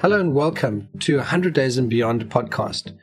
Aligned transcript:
Hello 0.00 0.20
and 0.20 0.32
welcome 0.32 0.88
to 1.00 1.16
100 1.16 1.52
Days 1.52 1.76
and 1.76 1.90
Beyond 1.90 2.30
podcast. 2.30 2.96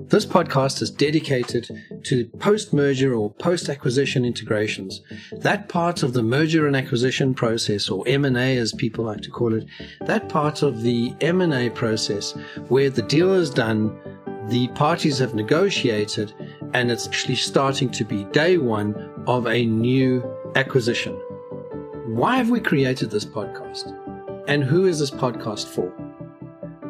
This 0.00 0.24
podcast 0.24 0.80
is 0.80 0.90
dedicated 0.90 1.68
to 2.04 2.24
post 2.38 2.72
merger 2.72 3.12
or 3.12 3.34
post 3.34 3.68
acquisition 3.68 4.24
integrations. 4.24 5.02
That 5.30 5.68
part 5.68 6.02
of 6.02 6.14
the 6.14 6.22
merger 6.22 6.66
and 6.66 6.74
acquisition 6.74 7.34
process 7.34 7.90
or 7.90 8.02
M&A 8.08 8.56
as 8.56 8.72
people 8.72 9.04
like 9.04 9.20
to 9.20 9.30
call 9.30 9.52
it, 9.52 9.66
that 10.06 10.30
part 10.30 10.62
of 10.62 10.80
the 10.80 11.14
M&A 11.20 11.68
process 11.68 12.32
where 12.68 12.88
the 12.88 13.02
deal 13.02 13.34
is 13.34 13.50
done, 13.50 13.94
the 14.48 14.68
parties 14.68 15.18
have 15.18 15.34
negotiated 15.34 16.32
and 16.72 16.90
it's 16.90 17.06
actually 17.06 17.36
starting 17.36 17.90
to 17.90 18.06
be 18.06 18.24
day 18.24 18.56
1 18.56 19.24
of 19.26 19.46
a 19.46 19.66
new 19.66 20.24
acquisition. 20.54 21.12
Why 22.06 22.36
have 22.36 22.48
we 22.48 22.60
created 22.60 23.10
this 23.10 23.26
podcast? 23.26 23.94
And 24.48 24.64
who 24.64 24.86
is 24.86 24.98
this 24.98 25.10
podcast 25.10 25.66
for? 25.66 25.92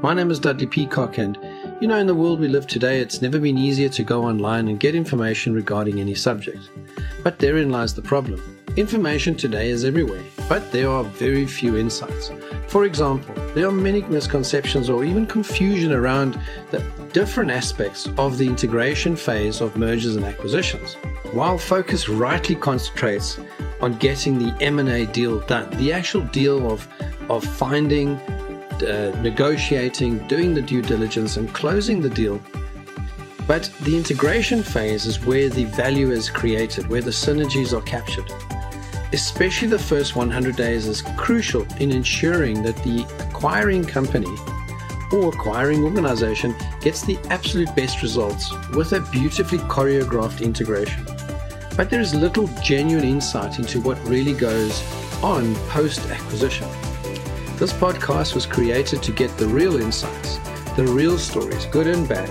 My 0.01 0.15
name 0.15 0.31
is 0.31 0.39
Dudley 0.39 0.69
Peacock, 0.69 1.19
and 1.19 1.37
you 1.81 1.89
know, 1.89 1.97
in 1.97 2.07
the 2.07 2.15
world 2.15 2.39
we 2.39 2.47
live 2.47 2.69
today, 2.69 3.01
it's 3.01 3.21
never 3.21 3.41
been 3.41 3.59
easier 3.59 3.89
to 3.89 4.05
go 4.05 4.23
online 4.23 4.69
and 4.69 4.79
get 4.79 4.95
information 4.95 5.53
regarding 5.53 5.99
any 5.99 6.15
subject. 6.15 6.71
But 7.25 7.41
therein 7.41 7.71
lies 7.71 7.95
the 7.95 8.03
problem. 8.03 8.41
Information 8.77 9.35
today 9.35 9.71
is 9.71 9.85
everywhere, 9.85 10.23
but 10.49 10.71
there 10.71 10.89
are 10.89 11.03
very 11.03 11.47
few 11.47 11.77
insights. 11.77 12.31
For 12.69 12.85
example, 12.85 13.35
there 13.57 13.67
are 13.67 13.73
many 13.73 14.03
misconceptions 14.03 14.89
or 14.89 15.05
even 15.05 15.27
confusion 15.27 15.93
around 15.93 16.41
the 16.71 16.79
different 17.13 17.51
aspects 17.51 18.09
of 18.19 18.39
the 18.39 18.47
integration 18.47 19.17
phase 19.17 19.61
of 19.61 19.77
mergers 19.77 20.15
and 20.15 20.25
acquisitions. 20.25 20.95
While 21.33 21.59
focus 21.59 22.09
rightly 22.09 22.55
concentrates 22.55 23.41
on 23.81 23.99
getting 23.99 24.39
the 24.39 24.57
M&A 24.63 25.07
deal 25.07 25.41
done, 25.41 25.69
the 25.71 25.93
actual 25.93 26.23
deal 26.23 26.71
of 26.71 26.87
of 27.31 27.45
finding 27.45 28.19
uh, 28.83 29.19
negotiating, 29.21 30.27
doing 30.29 30.55
the 30.55 30.63
due 30.63 30.83
diligence, 30.83 31.37
and 31.37 31.53
closing 31.53 32.01
the 32.01 32.11
deal. 32.11 32.41
But 33.47 33.73
the 33.83 33.97
integration 33.97 34.63
phase 34.63 35.07
is 35.07 35.25
where 35.25 35.49
the 35.49 35.65
value 35.65 36.11
is 36.11 36.29
created, 36.29 36.89
where 36.89 37.01
the 37.01 37.11
synergies 37.11 37.77
are 37.77 37.83
captured. 37.83 38.31
Especially 39.13 39.69
the 39.69 39.79
first 39.79 40.17
100 40.17 40.55
days 40.55 40.87
is 40.87 41.03
crucial 41.17 41.67
in 41.81 41.91
ensuring 41.91 42.63
that 42.63 42.77
the 42.85 43.05
acquiring 43.27 43.85
company 43.85 44.35
or 45.13 45.31
acquiring 45.31 45.83
organization 45.85 46.55
gets 46.81 47.03
the 47.03 47.19
absolute 47.31 47.75
best 47.75 48.03
results 48.03 48.53
with 48.75 48.93
a 48.93 49.01
beautifully 49.11 49.59
choreographed 49.61 50.43
integration. 50.43 51.07
But 51.77 51.91
there 51.91 52.01
is 52.01 52.15
little 52.15 52.49
genuine 52.63 53.05
insight 53.05 53.59
into 53.59 53.81
what 53.81 53.99
really 54.05 54.35
goes 54.35 54.83
on 55.23 55.55
post 55.69 56.01
acquisition. 56.11 56.69
This 57.59 57.73
podcast 57.73 58.37
was 58.37 58.47
created 58.47 59.03
to 59.03 59.11
get 59.11 59.37
the 59.37 59.49
real 59.49 59.81
insights, 59.81 60.37
the 60.77 60.87
real 60.87 61.19
stories, 61.19 61.67
good 61.67 61.89
and 61.89 62.09
bad, 62.09 62.29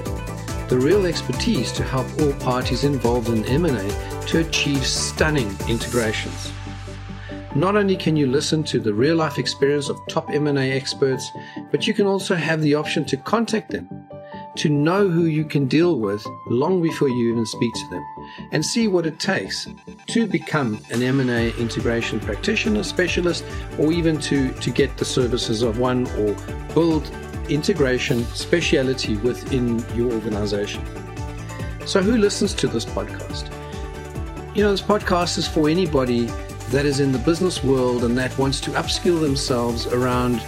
the 0.70 0.80
real 0.80 1.06
expertise 1.06 1.74
to 1.74 1.84
help 1.84 2.08
all 2.22 2.32
parties 2.36 2.86
involved 2.86 3.28
in 3.28 3.44
M&A 3.44 3.90
to 4.28 4.40
achieve 4.40 4.88
stunning 4.88 5.54
integrations. 5.68 6.54
Not 7.56 7.76
only 7.76 7.98
can 7.98 8.16
you 8.16 8.28
listen 8.28 8.64
to 8.66 8.80
the 8.80 8.94
real 8.94 9.18
life 9.18 9.38
experience 9.38 9.90
of 9.90 10.00
top 10.08 10.30
M&A 10.30 10.72
experts, 10.72 11.30
but 11.72 11.86
you 11.86 11.94
can 11.94 12.06
also 12.06 12.34
have 12.34 12.62
the 12.62 12.76
option 12.76 13.04
to 13.04 13.18
contact 13.18 13.70
them 13.72 13.97
to 14.58 14.70
know 14.70 15.08
who 15.08 15.26
you 15.26 15.46
can 15.46 15.68
deal 15.68 16.00
with 16.00 16.26
long 16.48 16.82
before 16.82 17.10
you 17.10 17.32
even 17.32 17.46
speak 17.46 17.74
to 17.74 17.90
them 17.90 18.06
and 18.52 18.66
see 18.66 18.88
what 18.88 19.06
it 19.06 19.20
takes 19.20 19.68
to 20.08 20.28
become 20.28 20.80
an 20.92 21.02
M&A 21.02 21.52
integration 21.58 22.20
practitioner, 22.20 22.84
specialist, 22.84 23.46
or 23.78 23.92
even 23.92 24.20
to, 24.20 24.52
to 24.54 24.72
get 24.72 24.98
the 24.98 25.06
services 25.06 25.62
of 25.62 25.80
one 25.80 26.08
or 26.20 26.36
build 26.74 27.10
integration 27.50 28.26
speciality 28.26 29.16
within 29.18 29.80
your 29.96 30.12
organization. 30.12 30.84
So 31.86 32.02
who 32.02 32.18
listens 32.18 32.54
to 32.56 32.68
this 32.68 32.86
podcast? 32.86 33.54
You 34.56 34.64
know, 34.64 34.72
this 34.72 34.82
podcast 34.82 35.38
is 35.38 35.48
for 35.48 35.70
anybody 35.70 36.26
that 36.72 36.86
is 36.86 37.00
in 37.00 37.12
the 37.12 37.20
business 37.20 37.64
world 37.64 38.04
and 38.04 38.18
that 38.18 38.38
wants 38.38 38.60
to 38.62 38.72
upskill 38.72 39.22
themselves 39.22 39.88
around 39.88 40.42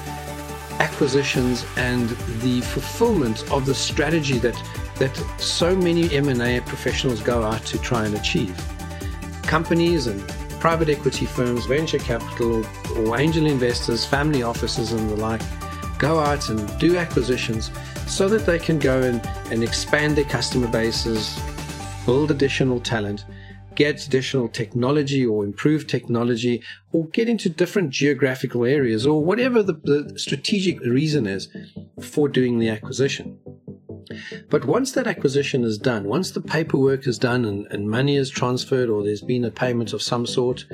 acquisitions 0.79 1.65
and 1.77 2.09
the 2.41 2.61
fulfillment 2.61 3.49
of 3.51 3.65
the 3.65 3.75
strategy 3.75 4.39
that 4.39 4.55
that 4.97 5.15
so 5.39 5.75
many 5.75 6.13
M&A 6.13 6.59
professionals 6.61 7.21
go 7.21 7.43
out 7.43 7.65
to 7.65 7.77
try 7.79 8.05
and 8.05 8.15
achieve. 8.15 8.57
Companies 9.43 10.07
and 10.07 10.27
private 10.59 10.89
equity 10.89 11.25
firms, 11.25 11.65
venture 11.65 11.99
capital 11.99 12.65
or 12.97 13.17
angel 13.17 13.45
investors, 13.45 14.05
family 14.05 14.43
offices 14.43 14.91
and 14.91 15.09
the 15.09 15.15
like 15.15 15.41
go 15.99 16.19
out 16.19 16.49
and 16.49 16.79
do 16.79 16.97
acquisitions 16.97 17.71
so 18.07 18.27
that 18.27 18.45
they 18.45 18.57
can 18.59 18.79
go 18.79 19.01
and, 19.01 19.25
and 19.51 19.63
expand 19.63 20.15
their 20.15 20.25
customer 20.25 20.67
bases, 20.67 21.39
build 22.05 22.31
additional 22.31 22.79
talent, 22.79 23.25
get 23.79 24.05
additional 24.05 24.49
technology 24.49 25.25
or 25.25 25.45
improve 25.45 25.87
technology 25.87 26.61
or 26.91 27.07
get 27.07 27.29
into 27.29 27.47
different 27.47 27.91
geographical 27.91 28.65
areas 28.65 29.07
or 29.07 29.23
whatever 29.23 29.63
the, 29.63 29.73
the 29.85 30.19
strategic 30.19 30.81
reason 30.81 31.25
is 31.25 31.47
for 32.01 32.27
doing 32.27 32.59
the 32.59 32.67
acquisition. 32.67 33.39
But 34.49 34.65
once 34.65 34.91
that 34.91 35.07
acquisition 35.07 35.63
is 35.63 35.77
done, 35.77 36.03
once 36.03 36.31
the 36.31 36.41
paperwork 36.41 37.07
is 37.07 37.17
done 37.17 37.45
and, 37.45 37.67
and, 37.71 37.89
money 37.89 38.17
is 38.17 38.29
transferred 38.29 38.89
or 38.89 39.01
there's 39.01 39.21
been 39.21 39.45
a 39.45 39.51
payment 39.51 39.93
of 39.93 40.01
some 40.01 40.25
sort, 40.25 40.65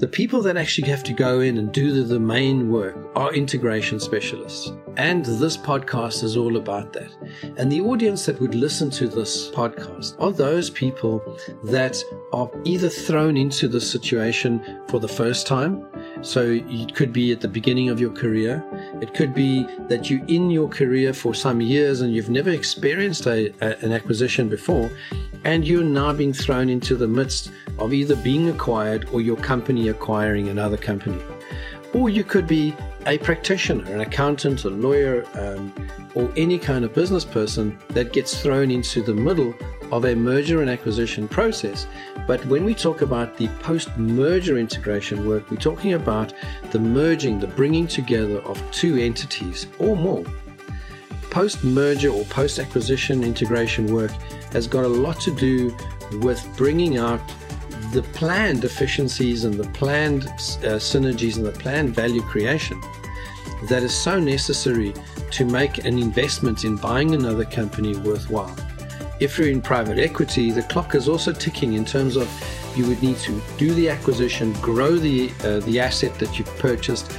the 0.00 0.08
people 0.08 0.40
that 0.40 0.56
actually 0.56 0.88
have 0.88 1.04
to 1.04 1.12
go 1.12 1.40
in 1.40 1.58
and 1.58 1.70
do 1.72 1.92
the, 1.92 2.00
the 2.00 2.18
main 2.18 2.70
work 2.70 2.96
are 3.14 3.34
integration 3.34 4.00
specialists. 4.00 4.72
And 4.96 5.26
this 5.26 5.58
podcast 5.58 6.24
is 6.24 6.38
all 6.38 6.56
about 6.56 6.94
that. 6.94 7.10
And 7.58 7.70
the 7.70 7.82
audience 7.82 8.24
that 8.24 8.40
would 8.40 8.54
listen 8.54 8.88
to 8.92 9.08
this 9.08 9.50
podcast 9.50 10.18
are 10.18 10.32
those 10.32 10.70
people 10.70 11.22
that 11.64 12.02
are 12.32 12.50
either 12.64 12.88
thrown 12.88 13.36
into 13.36 13.68
the 13.68 13.80
situation 13.80 14.80
for 14.88 15.00
the 15.00 15.08
first 15.08 15.46
time. 15.46 15.86
So 16.22 16.58
it 16.66 16.94
could 16.94 17.12
be 17.12 17.30
at 17.32 17.42
the 17.42 17.48
beginning 17.48 17.90
of 17.90 18.00
your 18.00 18.12
career. 18.12 18.64
It 19.02 19.12
could 19.12 19.34
be 19.34 19.64
that 19.88 20.08
you're 20.08 20.24
in 20.28 20.50
your 20.50 20.68
career 20.70 21.12
for 21.12 21.34
some 21.34 21.60
years 21.60 22.00
and 22.00 22.14
you've 22.14 22.30
never 22.30 22.50
experienced 22.50 23.26
a, 23.26 23.52
a, 23.60 23.76
an 23.84 23.92
acquisition 23.92 24.48
before. 24.48 24.90
And 25.44 25.66
you're 25.66 25.82
now 25.82 26.12
being 26.12 26.32
thrown 26.32 26.68
into 26.68 26.96
the 26.96 27.08
midst 27.08 27.50
of 27.78 27.92
either 27.92 28.16
being 28.16 28.48
acquired 28.48 29.08
or 29.12 29.20
your 29.20 29.36
company 29.36 29.88
acquiring 29.88 30.48
another 30.48 30.76
company. 30.76 31.20
Or 31.92 32.08
you 32.08 32.22
could 32.22 32.46
be 32.46 32.74
a 33.06 33.18
practitioner, 33.18 33.84
an 33.92 34.00
accountant, 34.00 34.64
a 34.64 34.70
lawyer, 34.70 35.26
um, 35.34 35.72
or 36.14 36.30
any 36.36 36.58
kind 36.58 36.84
of 36.84 36.94
business 36.94 37.24
person 37.24 37.78
that 37.88 38.12
gets 38.12 38.40
thrown 38.40 38.70
into 38.70 39.02
the 39.02 39.14
middle 39.14 39.54
of 39.90 40.04
a 40.04 40.14
merger 40.14 40.60
and 40.60 40.70
acquisition 40.70 41.26
process. 41.26 41.86
But 42.26 42.44
when 42.46 42.64
we 42.64 42.74
talk 42.74 43.02
about 43.02 43.36
the 43.36 43.48
post 43.60 43.96
merger 43.96 44.58
integration 44.58 45.26
work, 45.26 45.50
we're 45.50 45.56
talking 45.56 45.94
about 45.94 46.32
the 46.70 46.78
merging, 46.78 47.40
the 47.40 47.48
bringing 47.48 47.86
together 47.86 48.38
of 48.40 48.62
two 48.70 48.96
entities 48.96 49.66
or 49.78 49.96
more. 49.96 50.24
Post 51.30 51.62
merger 51.62 52.10
or 52.10 52.24
post 52.24 52.58
acquisition 52.58 53.22
integration 53.22 53.94
work 53.94 54.10
has 54.52 54.66
got 54.66 54.84
a 54.84 54.88
lot 54.88 55.20
to 55.20 55.34
do 55.34 55.76
with 56.20 56.44
bringing 56.56 56.98
out 56.98 57.20
the 57.92 58.02
planned 58.14 58.64
efficiencies 58.64 59.44
and 59.44 59.54
the 59.54 59.68
planned 59.70 60.24
uh, 60.24 60.78
synergies 60.78 61.36
and 61.36 61.46
the 61.46 61.52
planned 61.52 61.94
value 61.94 62.22
creation 62.22 62.80
that 63.68 63.82
is 63.82 63.94
so 63.94 64.18
necessary 64.18 64.94
to 65.30 65.44
make 65.44 65.84
an 65.84 65.98
investment 65.98 66.64
in 66.64 66.76
buying 66.76 67.14
another 67.14 67.44
company 67.44 67.96
worthwhile. 67.96 68.54
If 69.20 69.38
you're 69.38 69.50
in 69.50 69.60
private 69.60 69.98
equity, 69.98 70.50
the 70.50 70.62
clock 70.62 70.94
is 70.94 71.08
also 71.08 71.32
ticking 71.32 71.74
in 71.74 71.84
terms 71.84 72.16
of 72.16 72.28
you 72.74 72.86
would 72.86 73.02
need 73.02 73.18
to 73.18 73.40
do 73.58 73.74
the 73.74 73.90
acquisition, 73.90 74.52
grow 74.54 74.96
the 74.96 75.30
uh, 75.44 75.60
the 75.60 75.78
asset 75.78 76.14
that 76.20 76.38
you've 76.38 76.58
purchased, 76.58 77.12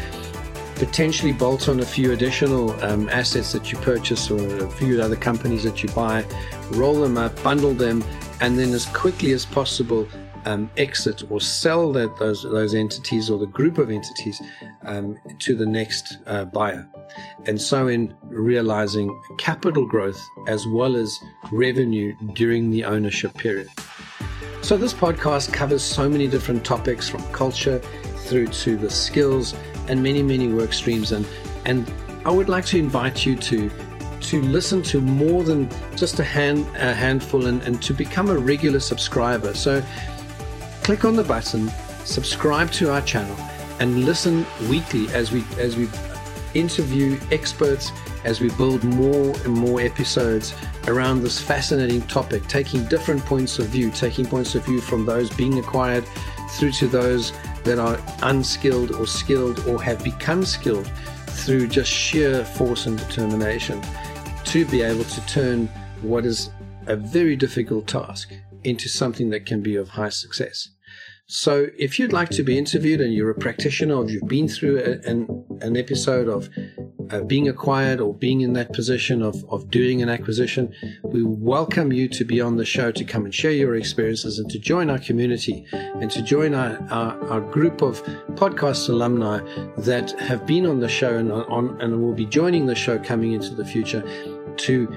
potentially 0.82 1.32
bolt 1.32 1.70
on 1.70 1.80
a 1.80 1.86
few 1.86 2.12
additional 2.12 2.72
um, 2.84 3.08
assets 3.10 3.52
that 3.52 3.72
you 3.72 3.78
purchase 3.78 4.32
or 4.32 4.66
a 4.66 4.68
few 4.72 5.00
other 5.00 5.16
companies 5.16 5.64
that 5.64 5.84
you 5.84 5.90
buy, 5.90 6.26
roll 6.72 7.00
them 7.00 7.20
up, 7.20 7.32
bundle 7.44 7.76
them, 7.76 8.04
and 8.40 8.58
then 8.58 8.74
as 8.74 8.88
quickly 8.88 9.32
as 9.32 9.46
possible 9.46 10.08
um, 10.46 10.72
exit 10.78 11.22
or 11.30 11.40
sell 11.40 11.92
that, 11.94 12.18
those 12.18 12.42
those 12.42 12.74
entities 12.74 13.30
or 13.30 13.38
the 13.38 13.46
group 13.46 13.78
of 13.78 13.92
entities 13.92 14.42
um, 14.82 15.20
to 15.38 15.56
the 15.56 15.68
next 15.68 16.18
uh, 16.26 16.46
buyer, 16.46 16.90
and 17.46 17.62
so 17.62 17.88
in 17.88 18.12
realizing 18.24 19.08
capital 19.38 19.86
growth 19.86 20.20
as 20.48 20.66
well 20.66 20.96
as 20.96 21.16
revenue 21.52 22.12
during 22.34 22.72
the 22.72 22.84
ownership 22.84 23.32
period. 23.36 23.70
So 24.64 24.78
this 24.78 24.96
podcast 24.96 25.54
covers 25.54 25.84
so 25.84 26.10
many 26.10 26.28
different 26.28 26.66
topics 26.66 27.08
from 27.08 27.22
culture 27.34 27.78
through 28.26 28.48
to 28.48 28.78
the 28.78 28.90
skills 28.90 29.54
and 29.92 30.02
many 30.02 30.24
many 30.24 30.48
work 30.48 30.74
streams 30.74 31.12
and 31.12 31.28
and 31.66 31.92
I 32.26 32.32
would 32.32 32.50
like 32.50 32.66
to 32.68 32.80
invite 32.80 33.26
you 33.26 33.36
to 33.36 33.70
to 34.22 34.42
listen 34.42 34.82
to 34.84 35.02
more 35.02 35.44
than 35.44 35.70
just 35.96 36.20
a 36.20 36.24
hand 36.24 36.66
a 36.76 36.94
handful 36.94 37.46
and, 37.48 37.62
and 37.64 37.82
to 37.84 37.94
become 37.94 38.30
a 38.30 38.38
regular 38.38 38.80
subscriber. 38.80 39.54
So 39.54 39.84
click 40.84 41.06
on 41.06 41.16
the 41.16 41.24
button, 41.24 41.70
subscribe 42.06 42.72
to 42.74 42.92
our 42.92 43.02
channel, 43.02 43.36
and 43.80 44.06
listen 44.06 44.46
weekly 44.70 45.08
as 45.14 45.32
we 45.32 45.44
as 45.60 45.76
we 45.76 45.90
interview 46.54 47.20
experts 47.32 47.92
as 48.24 48.40
we 48.40 48.50
build 48.52 48.84
more 48.84 49.36
and 49.46 49.54
more 49.54 49.82
episodes 49.82 50.54
around 50.88 51.22
this 51.22 51.40
fascinating 51.40 52.02
topic, 52.04 52.46
taking 52.48 52.86
different 52.86 53.24
points 53.26 53.60
of 53.60 53.68
view, 53.68 53.90
taking 53.92 54.26
points 54.26 54.56
of 54.56 54.66
view 54.66 54.80
from 54.80 55.06
those 55.06 55.30
being 55.32 55.60
acquired 55.60 56.06
through 56.52 56.72
to 56.72 56.88
those 56.88 57.34
that 57.64 57.80
are 57.80 58.00
unskilled 58.24 58.92
or 58.92 59.06
skilled 59.08 59.66
or 59.68 59.82
have 59.82 60.04
become 60.04 60.44
skilled 60.44 60.90
through 61.28 61.68
just 61.68 61.92
sheer 61.92 62.44
force 62.44 62.86
and 62.86 62.98
determination 62.98 63.82
to 64.46 64.66
be 64.66 64.82
able 64.82 65.04
to 65.04 65.26
turn 65.26 65.68
what 66.02 66.26
is 66.26 66.50
a 66.88 66.96
very 66.96 67.36
difficult 67.36 67.88
task 67.88 68.34
into 68.64 68.90
something 68.90 69.30
that 69.30 69.46
can 69.46 69.62
be 69.62 69.76
of 69.76 69.90
high 69.90 70.10
success. 70.10 70.70
So, 71.28 71.68
if 71.78 71.98
you'd 71.98 72.12
like 72.12 72.30
to 72.32 72.44
be 72.44 72.58
interviewed 72.58 73.00
and 73.00 73.14
you're 73.14 73.30
a 73.30 73.36
practitioner 73.36 73.96
or 73.96 74.10
you've 74.10 74.28
been 74.28 74.50
through 74.50 74.80
a, 74.80 75.10
an, 75.10 75.46
an 75.62 75.78
episode 75.78 76.28
of 76.28 76.50
uh, 77.12 77.22
being 77.22 77.48
acquired 77.48 78.00
or 78.00 78.14
being 78.14 78.42
in 78.42 78.54
that 78.54 78.74
position 78.74 79.22
of, 79.22 79.44
of 79.50 79.70
doing 79.70 80.02
an 80.02 80.10
acquisition, 80.10 80.74
we 81.04 81.24
welcome 81.24 81.92
you 81.92 82.08
to 82.08 82.24
be 82.24 82.40
on 82.40 82.58
the 82.58 82.66
show 82.66 82.92
to 82.92 83.04
come 83.04 83.26
and 83.26 83.34
share 83.34 83.52
your 83.52 83.76
experiences 83.76 84.40
and 84.40 84.50
to 84.50 84.60
join 84.60 84.90
our 84.90 85.00
community 85.00 85.66
and 85.72 86.10
to 86.12 86.22
join 86.22 86.54
our, 86.54 86.78
our, 86.90 87.30
our 87.30 87.42
group 87.42 87.82
of 87.82 88.02
podcast 88.36 88.90
alumni 88.90 89.40
that 89.78 90.12
have 90.20 90.46
been 90.46 90.66
on 90.66 90.80
the 90.80 90.90
show 90.90 91.18
and, 91.18 91.32
on, 91.32 91.80
and 91.82 92.02
will 92.02 92.14
be 92.14 92.26
joining 92.26 92.66
the 92.66 92.76
show 92.76 92.98
coming 93.00 93.34
into 93.34 93.54
the 93.54 93.66
future 93.66 94.04
to 94.58 94.88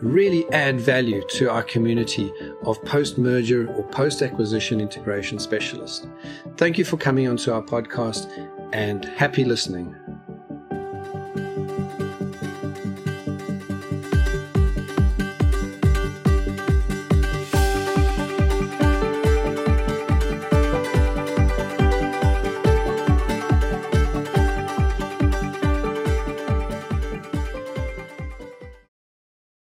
really 0.00 0.50
add 0.52 0.78
value 0.78 1.22
to 1.28 1.50
our 1.50 1.62
community 1.62 2.30
of 2.64 2.82
post 2.84 3.16
merger 3.16 3.68
or 3.68 3.82
post 3.88 4.20
acquisition 4.22 4.80
integration 4.80 5.38
specialists. 5.38 6.06
Thank 6.56 6.76
you 6.78 6.84
for 6.84 6.96
coming 6.96 7.26
onto 7.26 7.52
our 7.52 7.62
podcast 7.62 8.30
and 8.72 9.04
happy 9.04 9.44
listening. 9.44 9.94